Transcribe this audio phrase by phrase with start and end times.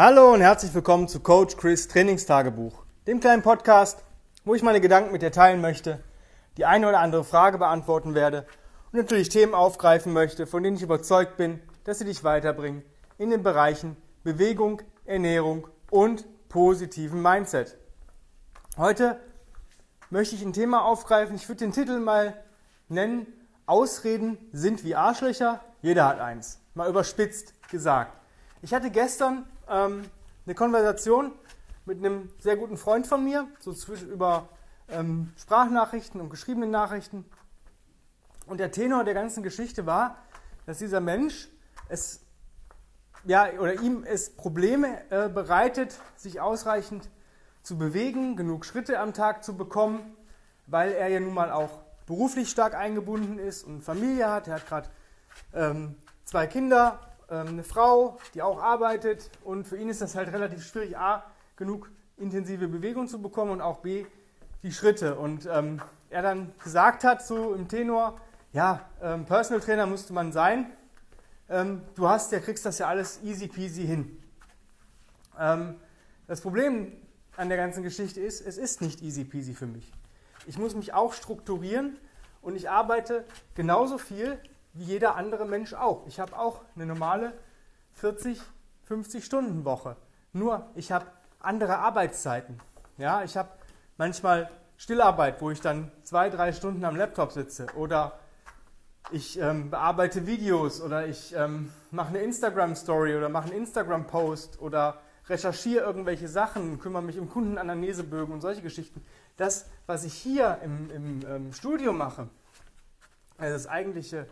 [0.00, 4.04] Hallo und herzlich willkommen zu Coach Chris Trainingstagebuch, dem kleinen Podcast,
[4.44, 5.98] wo ich meine Gedanken mit dir teilen möchte,
[6.56, 8.46] die eine oder andere Frage beantworten werde
[8.92, 12.84] und natürlich Themen aufgreifen möchte, von denen ich überzeugt bin, dass sie dich weiterbringen
[13.18, 17.76] in den Bereichen Bewegung, Ernährung und positiven Mindset.
[18.76, 19.18] Heute
[20.10, 21.34] möchte ich ein Thema aufgreifen.
[21.34, 22.40] Ich würde den Titel mal
[22.88, 23.26] nennen,
[23.66, 26.60] Ausreden sind wie Arschlöcher, jeder hat eins.
[26.74, 28.16] Mal überspitzt gesagt.
[28.62, 30.04] Ich hatte gestern ähm,
[30.46, 31.32] eine Konversation
[31.84, 34.48] mit einem sehr guten Freund von mir, so zwischen, über
[34.88, 37.24] ähm, Sprachnachrichten und geschriebene Nachrichten.
[38.46, 40.16] Und der Tenor der ganzen Geschichte war,
[40.66, 41.48] dass dieser Mensch
[41.88, 42.20] es
[43.24, 47.08] ja oder ihm es Probleme äh, bereitet, sich ausreichend
[47.62, 50.16] zu bewegen, genug Schritte am Tag zu bekommen,
[50.66, 54.48] weil er ja nun mal auch beruflich stark eingebunden ist und Familie hat.
[54.48, 54.88] Er hat gerade
[55.52, 57.00] ähm, zwei Kinder
[57.30, 61.24] ähm, eine Frau, die auch arbeitet und für ihn ist das halt relativ schwierig, a,
[61.56, 64.06] genug intensive Bewegung zu bekommen und auch b,
[64.62, 65.16] die Schritte.
[65.16, 68.20] Und ähm, er dann gesagt hat, so im Tenor,
[68.52, 70.66] ja, ähm, Personal Trainer müsste man sein.
[71.48, 74.22] Ähm, du hast, ja, kriegst das ja alles easy peasy hin.
[75.38, 75.76] Ähm,
[76.26, 76.92] das Problem
[77.36, 79.92] an der ganzen Geschichte ist, es ist nicht easy peasy für mich.
[80.46, 81.96] Ich muss mich auch strukturieren
[82.42, 84.38] und ich arbeite genauso viel
[84.78, 86.06] wie jeder andere Mensch auch.
[86.06, 87.32] Ich habe auch eine normale
[87.94, 88.40] 40,
[88.84, 89.96] 50 Stunden Woche.
[90.32, 91.06] Nur ich habe
[91.40, 92.60] andere Arbeitszeiten.
[92.96, 93.48] Ja, ich habe
[93.96, 98.18] manchmal Stillarbeit, wo ich dann zwei, drei Stunden am Laptop sitze oder
[99.10, 105.00] ich ähm, bearbeite Videos oder ich ähm, mache eine Instagram-Story oder mache einen Instagram-Post oder
[105.28, 109.04] recherchiere irgendwelche Sachen, kümmere mich um Kundenanamnesebögen und solche Geschichten.
[109.36, 112.28] Das, was ich hier im, im ähm, Studio mache,
[113.38, 114.26] also das eigentliche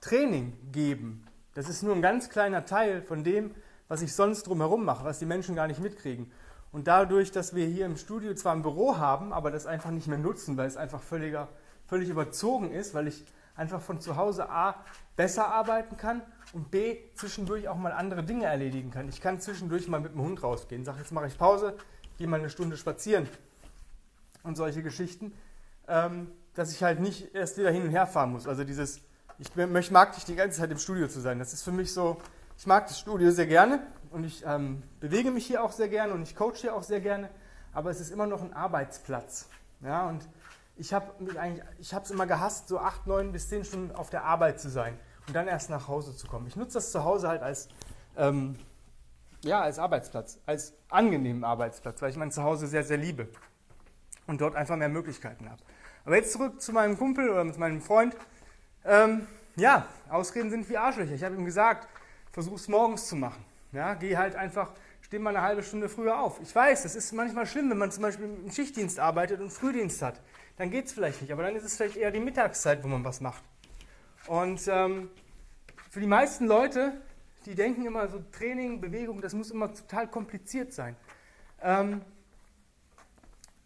[0.00, 3.50] Training geben, das ist nur ein ganz kleiner Teil von dem,
[3.88, 6.30] was ich sonst drumherum mache, was die Menschen gar nicht mitkriegen.
[6.70, 10.06] Und dadurch, dass wir hier im Studio zwar ein Büro haben, aber das einfach nicht
[10.06, 11.48] mehr nutzen, weil es einfach völliger,
[11.86, 13.24] völlig überzogen ist, weil ich
[13.56, 14.76] einfach von zu Hause A
[15.16, 16.22] besser arbeiten kann
[16.52, 19.08] und B zwischendurch auch mal andere Dinge erledigen kann.
[19.08, 21.74] Ich kann zwischendurch mal mit dem Hund rausgehen, sage jetzt mache ich Pause,
[22.18, 23.28] gehe mal eine Stunde spazieren
[24.44, 25.32] und solche Geschichten,
[25.88, 28.46] ähm, dass ich halt nicht erst wieder hin und her fahren muss.
[28.46, 29.00] Also dieses
[29.38, 31.38] ich mag nicht die ganze Zeit im Studio zu sein.
[31.38, 32.16] Das ist für mich so,
[32.56, 36.12] ich mag das Studio sehr gerne und ich ähm, bewege mich hier auch sehr gerne
[36.12, 37.30] und ich coache hier auch sehr gerne,
[37.72, 39.48] aber es ist immer noch ein Arbeitsplatz.
[39.80, 40.28] Ja, und
[40.76, 41.12] ich habe
[41.80, 44.98] es immer gehasst, so acht, neun bis zehn Stunden auf der Arbeit zu sein
[45.28, 46.46] und dann erst nach Hause zu kommen.
[46.48, 47.68] Ich nutze das zu Hause halt als,
[48.16, 48.56] ähm,
[49.44, 53.28] ja, als Arbeitsplatz, als angenehmen Arbeitsplatz, weil ich mein Zuhause sehr, sehr liebe
[54.26, 55.62] und dort einfach mehr Möglichkeiten habe.
[56.04, 58.16] Aber jetzt zurück zu meinem Kumpel oder zu meinem Freund.
[58.88, 59.26] Ähm,
[59.56, 61.12] ja, Ausreden sind wie Arschlöcher.
[61.12, 61.86] Ich habe ihm gesagt,
[62.32, 63.44] versuch es morgens zu machen.
[63.70, 64.70] Ja, geh halt einfach,
[65.02, 66.40] steh mal eine halbe Stunde früher auf.
[66.40, 70.00] Ich weiß, das ist manchmal schlimm, wenn man zum Beispiel im Schichtdienst arbeitet und Frühdienst
[70.00, 70.22] hat.
[70.56, 73.04] Dann geht es vielleicht nicht, aber dann ist es vielleicht eher die Mittagszeit, wo man
[73.04, 73.42] was macht.
[74.26, 75.10] Und ähm,
[75.90, 76.98] für die meisten Leute,
[77.44, 80.96] die denken immer so Training, Bewegung, das muss immer total kompliziert sein.
[81.60, 82.00] Ähm,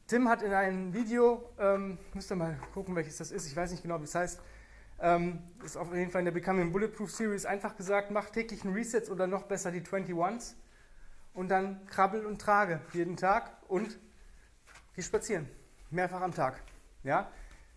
[0.08, 3.70] Tim hat in einem Video, ähm, müsst ihr mal gucken, welches das ist, ich weiß
[3.70, 4.40] nicht genau, wie es heißt,
[5.02, 8.72] ähm, ist auf jeden Fall in der Becoming Bulletproof Series einfach gesagt, mach täglich einen
[8.72, 10.54] Reset oder noch besser die 21s
[11.34, 13.98] und dann krabbel und trage jeden Tag und
[14.94, 15.48] geh spazieren.
[15.90, 16.62] Mehrfach am Tag.
[17.02, 17.30] Ja?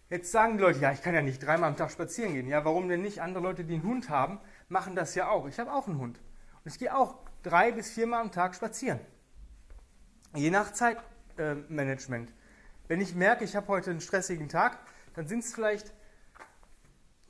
[0.10, 2.48] Jetzt sagen die Leute, ja, ich kann ja nicht dreimal am Tag spazieren gehen.
[2.48, 3.22] Ja, warum denn nicht?
[3.22, 5.48] Andere Leute, die einen Hund haben, machen das ja auch.
[5.48, 6.20] Ich habe auch einen Hund.
[6.64, 9.00] Und ich gehe auch drei bis viermal am Tag spazieren.
[10.36, 12.30] Je nach Zeitmanagement.
[12.30, 12.34] Äh,
[12.88, 14.78] Wenn ich merke, ich habe heute einen stressigen Tag,
[15.16, 15.92] dann sind es vielleicht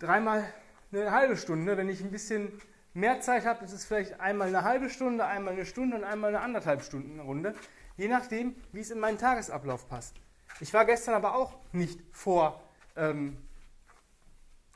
[0.05, 0.45] dreimal
[0.91, 1.77] eine halbe Stunde.
[1.77, 2.51] Wenn ich ein bisschen
[2.93, 6.29] mehr Zeit habe, ist es vielleicht einmal eine halbe Stunde, einmal eine Stunde und einmal
[6.29, 7.55] eine anderthalb Stunden Runde.
[7.97, 10.15] Je nachdem, wie es in meinen Tagesablauf passt.
[10.59, 12.61] Ich war gestern aber auch nicht vor
[12.95, 13.37] ähm,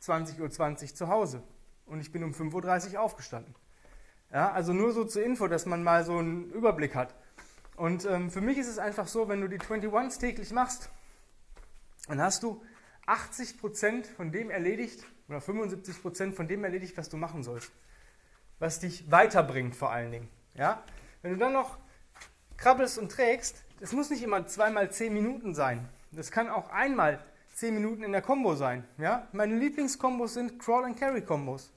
[0.01, 1.43] 20.20 Uhr 20 zu Hause
[1.85, 3.55] und ich bin um 5.30 Uhr aufgestanden.
[4.31, 7.15] Ja, also nur so zur Info, dass man mal so einen Überblick hat.
[7.75, 10.89] Und ähm, für mich ist es einfach so, wenn du die 21s täglich machst,
[12.07, 12.61] dann hast du
[13.09, 17.71] 80% von dem erledigt oder 75% von dem erledigt, was du machen sollst.
[18.59, 20.29] Was dich weiterbringt vor allen Dingen.
[20.53, 20.83] Ja?
[21.21, 21.77] Wenn du dann noch
[22.57, 25.87] krabbelst und trägst, das muss nicht immer zweimal 10 Minuten sein.
[26.11, 27.23] Das kann auch einmal
[27.55, 28.85] 10 Minuten in der Combo sein.
[28.97, 29.27] Ja?
[29.31, 31.71] Meine Lieblingskombos sind Crawl and Carry Kombos.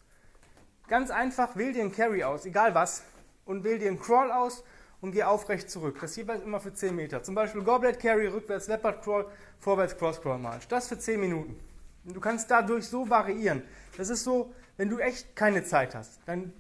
[0.89, 3.05] Ganz einfach, wähl dir einen Carry aus, egal was,
[3.45, 4.65] und wähl dir einen Crawl aus
[5.03, 5.99] und geh aufrecht zurück.
[6.01, 7.23] Das jeweils immer für 10 Meter.
[7.23, 9.27] Zum Beispiel Goblet Carry, rückwärts Leopard Crawl,
[9.59, 10.67] vorwärts Cross Crawl March.
[10.69, 11.59] Das für 10 Minuten.
[12.07, 13.63] Und du kannst dadurch so variieren.
[13.99, 16.53] Das ist so, wenn du echt keine Zeit hast, dann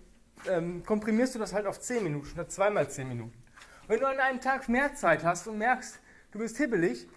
[0.48, 3.32] ähm, komprimierst du das halt auf 10 Minuten statt zweimal 10 Minuten.
[3.86, 5.98] Wenn du an einem Tag mehr Zeit hast und merkst,
[6.32, 7.08] du bist hibbelig,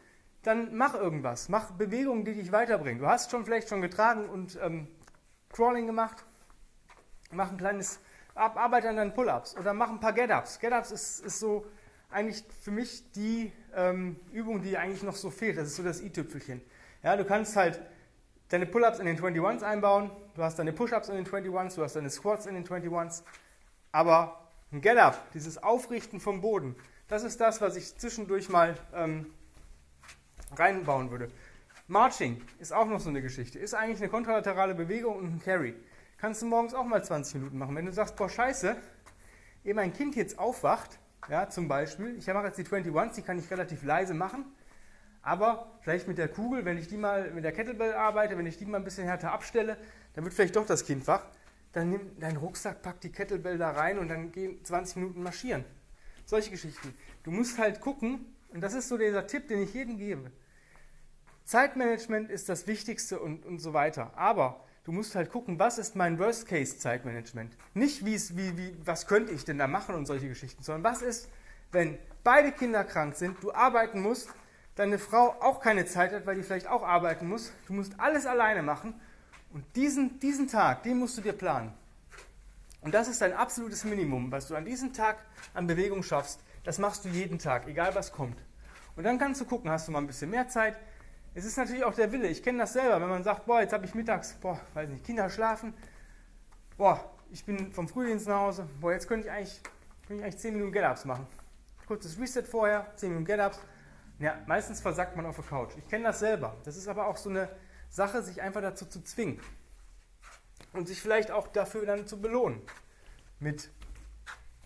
[0.44, 1.50] dann mach irgendwas.
[1.50, 3.00] Mach Bewegungen, die dich weiterbringen.
[3.00, 4.88] Du hast schon vielleicht schon getragen und ähm,
[5.52, 6.24] Crawling gemacht.
[7.32, 8.00] Mach ein kleines,
[8.36, 10.60] arbeite an deinen Pull-Ups oder mach ein paar Get-Ups.
[10.60, 11.66] Get-Ups ist, ist so
[12.10, 15.58] eigentlich für mich die ähm, Übung, die eigentlich noch so fehlt.
[15.58, 16.62] Das ist so das i-Tüpfelchen.
[17.02, 17.82] Ja, du kannst halt
[18.50, 21.96] deine Pull-Ups in den 21s einbauen, du hast deine Push-Ups in den 21s, du hast
[21.96, 23.24] deine Squats in den 21s,
[23.92, 26.76] aber ein Get-Up, dieses Aufrichten vom Boden,
[27.08, 29.28] das ist das, was ich zwischendurch mal ähm,
[30.56, 31.32] reinbauen würde.
[31.88, 33.60] Marching ist auch noch so eine Geschichte.
[33.60, 35.76] Ist eigentlich eine kontralaterale Bewegung und ein Carry.
[36.18, 37.76] Kannst du morgens auch mal 20 Minuten machen.
[37.76, 38.78] Wenn du sagst, boah, scheiße,
[39.64, 40.98] ehe mein Kind jetzt aufwacht,
[41.30, 44.46] ja, zum Beispiel, ich mache jetzt die 21s, die kann ich relativ leise machen,
[45.22, 48.58] aber vielleicht mit der Kugel, wenn ich die mal mit der Kettlebell arbeite, wenn ich
[48.58, 49.78] die mal ein bisschen härter abstelle,
[50.14, 51.26] dann wird vielleicht doch das Kind wach.
[51.74, 55.66] Dann nimm deinen Rucksack, pack die Kettlebell da rein und dann gehen 20 Minuten marschieren.
[56.26, 56.94] Solche Geschichten.
[57.24, 60.32] Du musst halt gucken, und das ist so dieser Tipp, den ich jedem gebe.
[61.44, 64.12] Zeitmanagement ist das Wichtigste und, und so weiter.
[64.16, 67.58] Aber du musst halt gucken, was ist mein Worst-Case-Zeitmanagement?
[67.74, 71.30] Nicht, wie, wie, was könnte ich denn da machen und solche Geschichten, sondern was ist,
[71.72, 74.30] wenn beide Kinder krank sind, du arbeiten musst,
[74.76, 78.26] deine Frau auch keine Zeit hat, weil die vielleicht auch arbeiten muss, du musst alles
[78.26, 78.94] alleine machen
[79.52, 81.74] und diesen, diesen Tag, den musst du dir planen.
[82.82, 85.18] Und das ist dein absolutes Minimum, was du an diesem Tag
[85.56, 86.40] an Bewegung schaffst.
[86.64, 88.38] Das machst du jeden Tag, egal was kommt.
[88.96, 90.78] Und dann kannst du gucken, hast du mal ein bisschen mehr Zeit,
[91.36, 92.28] es ist natürlich auch der Wille.
[92.28, 95.04] Ich kenne das selber, wenn man sagt, boah, jetzt habe ich mittags, boah, weiß nicht,
[95.04, 95.74] Kinder schlafen,
[96.78, 99.62] boah, ich bin vom Frühdienst nach Hause, boah, jetzt könnte ich eigentlich,
[100.08, 101.28] könnte ich eigentlich 10 Minuten Get-Ups machen.
[101.88, 103.60] Kurzes Reset vorher, 10 Minuten Get-Ups.
[104.20, 105.74] Ja, meistens versackt man auf der Couch.
[105.78, 106.56] Ich kenne das selber.
[106.64, 107.50] Das ist aber auch so eine
[107.90, 109.42] Sache, sich einfach dazu zu zwingen.
[110.72, 112.62] Und sich vielleicht auch dafür dann zu belohnen.
[113.40, 113.70] Mit,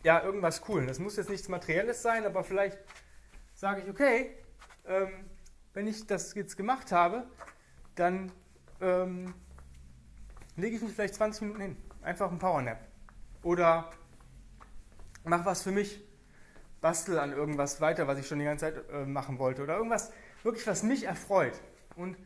[0.04, 0.88] ja, irgendwas Coolen.
[0.88, 2.78] Das muss jetzt nichts Materielles sein, aber vielleicht
[3.56, 4.38] sage ich, okay,
[4.86, 5.26] ähm,
[5.74, 7.26] wenn ich das jetzt gemacht habe,
[7.96, 8.32] dann
[8.82, 9.34] ähm,
[10.56, 11.78] lege ich mich vielleicht 20 Minuten hin.
[12.02, 12.80] Einfach ein Powernap.
[13.44, 13.90] Oder
[15.24, 16.02] mach was für mich.
[16.82, 19.64] Bastel an irgendwas weiter, was ich schon die ganze Zeit äh, machen wollte.
[19.64, 20.12] Oder irgendwas,
[20.44, 21.60] wirklich, was mich erfreut.
[21.96, 22.18] Und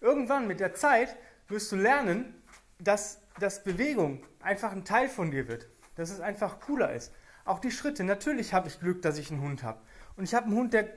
[0.00, 1.16] irgendwann mit der Zeit
[1.48, 2.34] wirst du lernen,
[2.78, 5.68] dass, dass Bewegung einfach ein Teil von dir wird.
[5.94, 7.12] Dass es einfach cooler ist.
[7.44, 8.04] Auch die Schritte.
[8.04, 9.80] Natürlich habe ich Glück, dass ich einen Hund habe.
[10.16, 10.88] Und ich habe einen Hund, der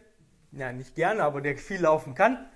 [0.55, 2.47] ja nicht gerne, aber der viel laufen kann.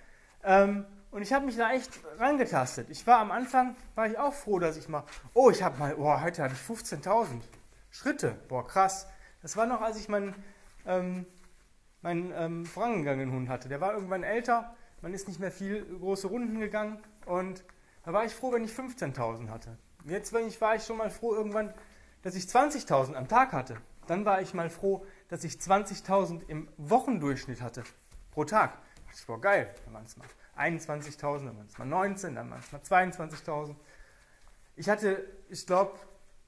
[0.43, 2.89] Ähm, und ich habe mich da echt rangetastet.
[2.89, 5.03] Ich war am Anfang, war ich auch froh, dass ich mal,
[5.33, 7.41] oh, ich habe mal, oh, heute hatte ich 15.000
[7.89, 8.35] Schritte.
[8.47, 9.07] Boah, krass.
[9.41, 10.35] Das war noch, als ich meinen,
[10.85, 11.25] ähm,
[12.01, 13.69] meinen ähm, vorangegangenen Hund hatte.
[13.69, 17.63] Der war irgendwann älter, man ist nicht mehr viel große Runden gegangen und
[18.03, 19.77] da war ich froh, wenn ich 15.000 hatte.
[20.05, 21.73] Jetzt wenn ich, war ich schon mal froh irgendwann,
[22.21, 23.77] dass ich 20.000 am Tag hatte.
[24.07, 27.83] Dann war ich mal froh, dass ich 20.000 im Wochendurchschnitt hatte.
[28.31, 28.77] Pro Tag.
[29.09, 29.73] Das war geil.
[29.85, 30.27] Dann waren es mal
[30.57, 33.75] 21.000, dann waren es mal 19, dann waren es mal 22.000.
[34.75, 35.97] Ich hatte, ich glaube,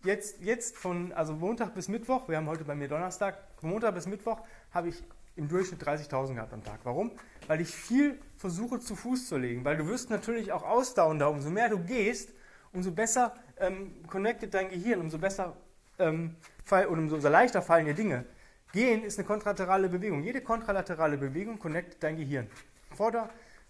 [0.03, 3.95] jetzt, jetzt von, also Montag bis Mittwoch, wir haben heute bei mir Donnerstag, von Montag
[3.95, 4.39] bis Mittwoch
[4.71, 5.03] habe ich
[5.35, 6.81] im Durchschnitt 30.000 gehabt am Tag.
[6.83, 7.11] Warum?
[7.47, 11.49] Weil ich viel versuche zu Fuß zu legen, weil du wirst natürlich auch ausdauernder, umso
[11.49, 12.33] mehr du gehst,
[12.73, 15.55] umso besser ähm, connected dein Gehirn, umso besser
[15.97, 18.25] ähm, fall, und umso leichter fallen dir Dinge.
[18.71, 20.21] Gehen ist eine kontralaterale Bewegung.
[20.21, 22.49] Jede kontralaterale Bewegung connectet dein Gehirn.
[22.95, 23.29] Vorder,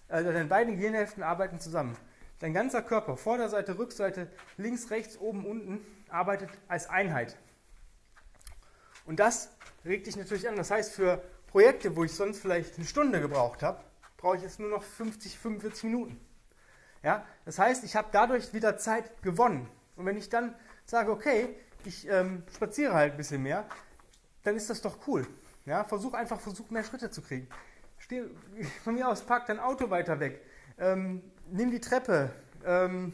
[0.10, 1.96] also deine beiden Gehirnhälften arbeiten zusammen.
[2.40, 7.38] Dein ganzer Körper, Vorderseite, Rückseite, links, rechts, oben, unten, arbeitet als Einheit.
[9.06, 9.52] Und das
[9.86, 10.56] regt dich natürlich an.
[10.56, 13.82] Das heißt, für Projekte, wo ich sonst vielleicht eine Stunde gebraucht habe,
[14.18, 16.20] brauche ich jetzt nur noch 50, 45 Minuten.
[17.04, 17.26] Ja?
[17.46, 19.70] Das heißt, ich habe dadurch wieder Zeit gewonnen.
[19.96, 23.66] Und wenn ich dann sage, okay, ich ähm, spaziere halt ein bisschen mehr,
[24.44, 25.28] dann ist das doch cool.
[25.66, 27.48] Ja, versuch einfach, versuch mehr Schritte zu kriegen.
[27.98, 28.24] Steh,
[28.84, 30.42] von mir aus, park dein Auto weiter weg.
[30.78, 32.32] Ähm, nimm die Treppe.
[32.66, 33.14] Ähm,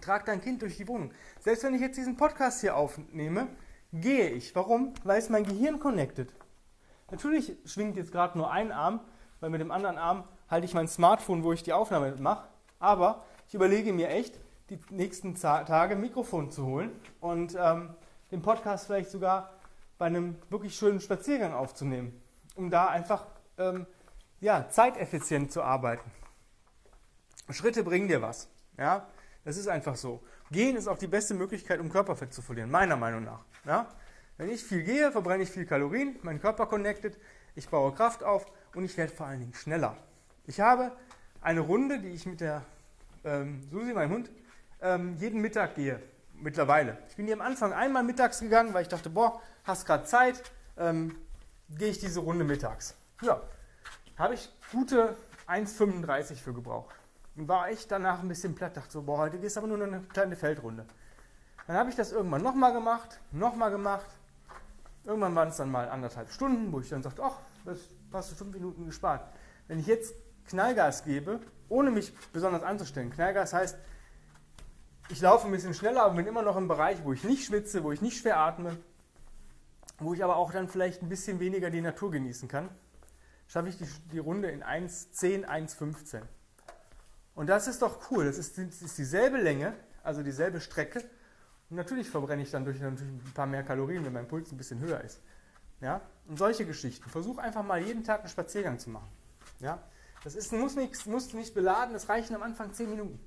[0.00, 1.10] trag dein Kind durch die Wohnung.
[1.40, 3.48] Selbst wenn ich jetzt diesen Podcast hier aufnehme,
[3.92, 4.54] gehe ich.
[4.54, 4.94] Warum?
[5.04, 6.32] Weil es mein Gehirn connected.
[7.10, 9.00] Natürlich schwingt jetzt gerade nur ein Arm,
[9.40, 12.48] weil mit dem anderen Arm halte ich mein Smartphone, wo ich die Aufnahme mache.
[12.78, 14.38] Aber ich überlege mir echt,
[14.70, 17.94] die nächsten Tage ein Mikrofon zu holen und ähm,
[18.32, 19.52] den Podcast vielleicht sogar
[19.98, 22.20] bei einem wirklich schönen Spaziergang aufzunehmen,
[22.54, 23.26] um da einfach
[23.58, 23.86] ähm,
[24.40, 26.10] ja, zeiteffizient zu arbeiten.
[27.50, 28.48] Schritte bringen dir was.
[28.76, 29.08] Ja?
[29.44, 30.22] Das ist einfach so.
[30.50, 33.44] Gehen ist auch die beste Möglichkeit, um Körperfett zu verlieren, meiner Meinung nach.
[33.64, 33.88] Ja?
[34.36, 37.16] Wenn ich viel gehe, verbrenne ich viel Kalorien, mein Körper connected,
[37.54, 39.96] ich baue Kraft auf und ich werde vor allen Dingen schneller.
[40.46, 40.92] Ich habe
[41.40, 42.62] eine Runde, die ich mit der
[43.24, 44.30] ähm, Susi, meinem Hund,
[44.82, 46.02] ähm, jeden Mittag gehe.
[46.34, 46.98] mittlerweile.
[47.08, 50.42] Ich bin hier am Anfang einmal mittags gegangen, weil ich dachte, boah, hast gerade Zeit,
[50.76, 51.16] ähm,
[51.68, 52.94] gehe ich diese Runde mittags.
[53.22, 53.40] Ja,
[54.16, 56.94] habe ich gute 1,35 für gebraucht.
[57.36, 60.00] Und war echt danach ein bisschen platt, dachte so, boah, heute gehst aber nur eine
[60.00, 60.86] kleine Feldrunde.
[61.66, 64.06] Dann habe ich das irgendwann nochmal gemacht, nochmal gemacht.
[65.04, 67.80] Irgendwann waren es dann mal anderthalb Stunden, wo ich dann sagte, ach, das
[68.12, 69.28] hast du fünf Minuten gespart.
[69.68, 70.14] Wenn ich jetzt
[70.48, 73.76] Knallgas gebe, ohne mich besonders anzustellen, Knallgas heißt,
[75.08, 77.84] ich laufe ein bisschen schneller, aber bin immer noch im Bereich, wo ich nicht schwitze,
[77.84, 78.76] wo ich nicht schwer atme,
[79.98, 82.68] wo ich aber auch dann vielleicht ein bisschen weniger die Natur genießen kann,
[83.46, 86.22] schaffe ich die, die Runde in 1,10, 1,15.
[87.34, 88.24] Und das ist doch cool.
[88.24, 91.00] Das ist, das ist dieselbe Länge, also dieselbe Strecke.
[91.68, 94.56] Und natürlich verbrenne ich dann durch natürlich ein paar mehr Kalorien, wenn mein Puls ein
[94.56, 95.20] bisschen höher ist.
[95.80, 96.00] Ja?
[96.26, 97.08] Und solche Geschichten.
[97.10, 99.08] Versuch einfach mal jeden Tag einen Spaziergang zu machen.
[99.60, 99.82] Ja?
[100.24, 103.20] Das ist, muss, nicht, muss nicht beladen, das reichen am Anfang 10 Minuten.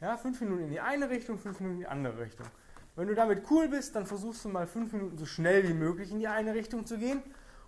[0.00, 2.46] Ja, 5 Minuten in die eine Richtung, 5 Minuten in die andere Richtung.
[2.94, 6.10] Wenn du damit cool bist, dann versuchst du mal 5 Minuten so schnell wie möglich
[6.10, 7.22] in die eine Richtung zu gehen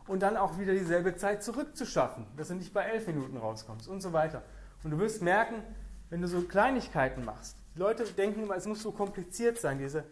[0.06, 4.02] und dann auch wieder dieselbe Zeit zurückzuschaffen, dass du nicht bei 11 Minuten rauskommst und
[4.02, 4.42] so weiter.
[4.82, 5.62] Und du wirst merken,
[6.10, 10.04] wenn du so Kleinigkeiten machst, die Leute denken immer, es muss so kompliziert sein, diese,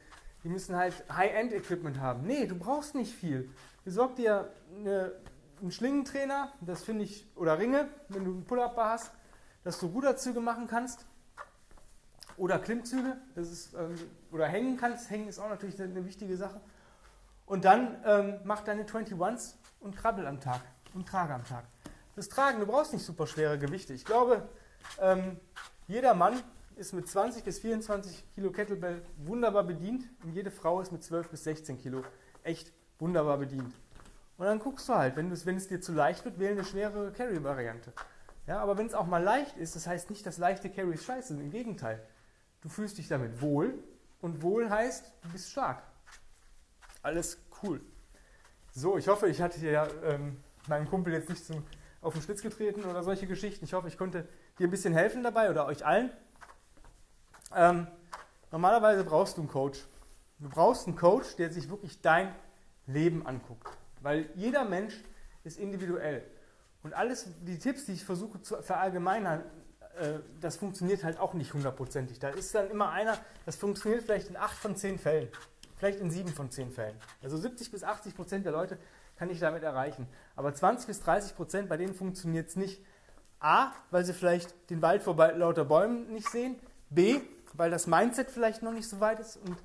[0.45, 2.27] die müssen halt High-End-Equipment haben.
[2.27, 3.51] Nee, du brauchst nicht viel.
[3.85, 5.13] Besorg dir eine,
[5.61, 9.13] einen Schlingentrainer, das finde ich, oder Ringe, wenn du einen Pull-Up-Bar hast,
[9.63, 11.07] dass du Ruderzüge machen kannst.
[12.37, 13.95] Oder Klimmzüge, das ist, ähm,
[14.31, 15.11] oder hängen kannst.
[15.11, 16.61] Hängen ist auch natürlich eine wichtige Sache.
[17.47, 20.61] Und dann ähm, mach deine 21s und krabbel am Tag
[20.95, 21.65] und trage am Tag.
[22.17, 23.95] Das Tragen, du brauchst nicht super schwere Gewichte.
[23.95, 24.49] Ich glaube,
[25.01, 25.39] ähm,
[25.87, 26.35] jeder Mann
[26.77, 31.29] ist mit 20 bis 24 Kilo Kettlebell wunderbar bedient und jede Frau ist mit 12
[31.29, 32.03] bis 16 Kilo
[32.43, 33.75] echt wunderbar bedient.
[34.39, 37.13] Und dann guckst du halt, wenn, wenn es dir zu leicht wird, wähle eine schwere
[37.13, 37.93] Carry-Variante.
[38.47, 41.29] Ja, aber wenn es auch mal leicht ist, das heißt nicht, dass leichte Carries scheiße
[41.29, 42.03] sind, im Gegenteil.
[42.63, 43.75] Du fühlst dich damit wohl
[44.21, 45.83] und wohl heißt, du bist stark.
[47.03, 47.81] Alles cool.
[48.73, 51.65] So, ich hoffe, ich hatte ja ähm, meinem Kumpel jetzt nicht zum,
[52.01, 53.65] auf den Schlitz getreten oder solche Geschichten.
[53.65, 54.29] Ich hoffe, ich konnte
[54.59, 56.11] dir ein bisschen helfen dabei oder euch allen.
[57.55, 57.89] Ähm,
[58.51, 59.85] normalerweise brauchst du einen Coach.
[60.39, 62.35] Du brauchst einen Coach, der sich wirklich dein
[62.87, 63.69] Leben anguckt.
[64.01, 65.03] Weil jeder Mensch
[65.45, 66.25] ist individuell.
[66.83, 69.45] Und alles, die Tipps, die ich versuche zu verallgemeinern,
[69.99, 72.19] äh, das funktioniert halt auch nicht hundertprozentig.
[72.19, 75.29] Da ist dann immer einer, das funktioniert vielleicht in acht von zehn Fällen.
[75.77, 76.97] Vielleicht in sieben von zehn Fällen.
[77.23, 78.79] Also 70 bis 80 Prozent der Leute
[79.17, 80.07] kann ich damit erreichen.
[80.37, 82.81] Aber 20 bis 30 Prozent, bei denen funktioniert es nicht.
[83.41, 86.57] A, weil sie vielleicht den Wald vor lauter Bäumen nicht sehen.
[86.91, 87.21] B,
[87.55, 89.37] weil das Mindset vielleicht noch nicht so weit ist.
[89.37, 89.57] Und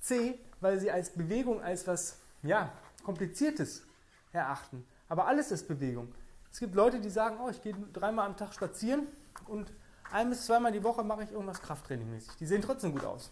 [0.00, 2.72] C, weil sie als Bewegung als was ja,
[3.04, 3.84] Kompliziertes
[4.32, 4.84] erachten.
[5.08, 6.12] Aber alles ist Bewegung.
[6.52, 9.06] Es gibt Leute, die sagen, oh, ich gehe dreimal am Tag spazieren
[9.48, 9.72] und
[10.12, 12.36] ein bis zweimal die Woche mache ich irgendwas Krafttrainingmäßig.
[12.36, 13.30] Die sehen trotzdem gut aus.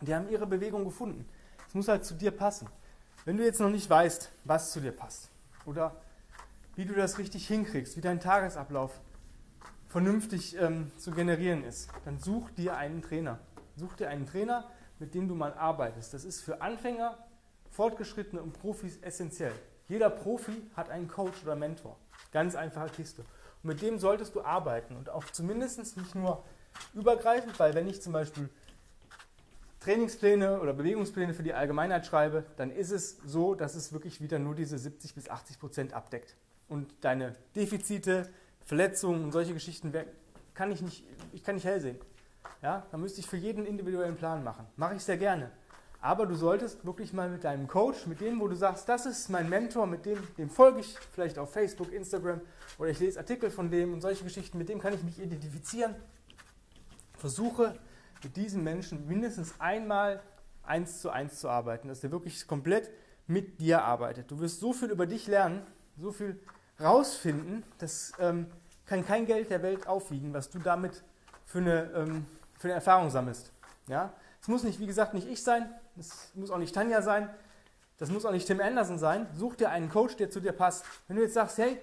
[0.00, 1.28] Die haben ihre Bewegung gefunden.
[1.68, 2.68] Es muss halt zu dir passen.
[3.24, 5.30] Wenn du jetzt noch nicht weißt, was zu dir passt
[5.66, 6.00] oder
[6.74, 9.00] wie du das richtig hinkriegst, wie dein Tagesablauf
[9.88, 13.38] vernünftig ähm, zu generieren ist, dann such dir einen Trainer.
[13.76, 16.14] Such dir einen Trainer, mit dem du mal arbeitest.
[16.14, 17.18] Das ist für Anfänger,
[17.70, 19.52] Fortgeschrittene und Profis essentiell.
[19.88, 21.96] Jeder Profi hat einen Coach oder Mentor.
[22.32, 23.24] Ganz einfache Kiste.
[23.62, 26.42] Und mit dem solltest du arbeiten und auch zumindest nicht nur
[26.94, 28.48] übergreifend, weil wenn ich zum Beispiel
[29.80, 34.38] Trainingspläne oder Bewegungspläne für die Allgemeinheit schreibe, dann ist es so, dass es wirklich wieder
[34.38, 36.36] nur diese 70 bis 80 Prozent abdeckt.
[36.68, 38.28] Und deine Defizite,
[38.64, 39.92] Verletzungen und solche Geschichten
[40.54, 41.98] kann ich nicht, ich kann nicht hell sehen.
[42.62, 44.66] Ja, dann müsste ich für jeden individuellen Plan machen.
[44.76, 45.50] Mache ich sehr gerne.
[46.02, 49.28] Aber du solltest wirklich mal mit deinem Coach, mit dem, wo du sagst, das ist
[49.28, 52.40] mein Mentor, mit dem, dem folge ich vielleicht auf Facebook, Instagram
[52.78, 55.94] oder ich lese Artikel von dem und solche Geschichten, mit dem kann ich mich identifizieren.
[57.18, 57.74] Versuche
[58.22, 60.22] mit diesem Menschen mindestens einmal
[60.62, 62.90] eins zu eins zu arbeiten, dass der wirklich komplett
[63.26, 64.30] mit dir arbeitet.
[64.30, 65.62] Du wirst so viel über dich lernen,
[65.98, 66.40] so viel
[66.80, 68.46] rausfinden, das ähm,
[68.86, 71.04] kann kein Geld der Welt aufwiegen, was du damit
[71.44, 72.26] für eine, ähm,
[72.58, 73.52] für eine Erfahrung sammelst.
[73.86, 74.14] Ja?
[74.40, 77.28] Es muss nicht, wie gesagt, nicht ich sein, es muss auch nicht Tanja sein,
[77.98, 79.26] das muss auch nicht Tim Anderson sein.
[79.36, 80.84] Such dir einen Coach, der zu dir passt.
[81.06, 81.78] Wenn du jetzt sagst, hey,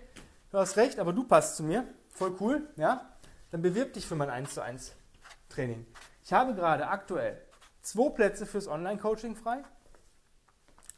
[0.49, 3.13] du hast recht, aber du passt zu mir, voll cool, ja,
[3.51, 4.93] dann bewirb dich für mein 1 zu 1
[5.49, 5.85] Training.
[6.23, 7.39] Ich habe gerade aktuell
[7.83, 9.63] zwei Plätze fürs Online-Coaching frei,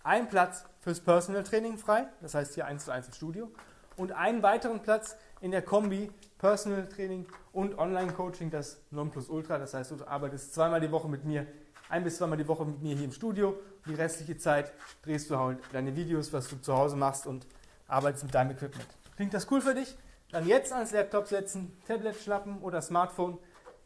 [0.04, 3.52] einen Platz fürs Personal Training frei, das heißt hier 1 zu 1 im Studio,
[3.98, 9.58] und einen weiteren Platz in der Kombi Personal Training und Online-Coaching, das Nonplusultra.
[9.58, 11.46] Das heißt, du arbeitest zweimal die Woche mit mir,
[11.90, 13.60] ein bis zweimal die Woche mit mir hier im Studio.
[13.86, 14.72] Die restliche Zeit
[15.04, 17.46] drehst du halt deine Videos, was du zu Hause machst und
[17.88, 18.88] arbeitest mit deinem Equipment.
[19.16, 19.98] Klingt das cool für dich?
[20.32, 23.38] Dann jetzt ans Laptop setzen, Tablet schnappen oder Smartphone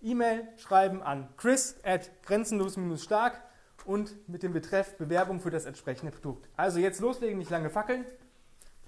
[0.01, 3.41] E-Mail schreiben an chris at grenzenlos-stark
[3.85, 6.49] und mit dem Betreff Bewerbung für das entsprechende Produkt.
[6.57, 8.05] Also jetzt loslegen, nicht lange fackeln.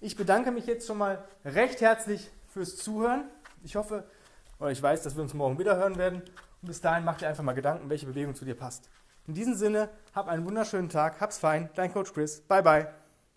[0.01, 3.25] Ich bedanke mich jetzt schon mal recht herzlich fürs Zuhören.
[3.63, 4.05] Ich hoffe,
[4.59, 6.21] oder ich weiß, dass wir uns morgen wieder hören werden.
[6.61, 8.89] Und bis dahin mach dir einfach mal Gedanken, welche Bewegung zu dir passt.
[9.27, 12.39] In diesem Sinne, hab einen wunderschönen Tag, hab's fein, dein Coach Chris.
[12.47, 13.04] Bye bye.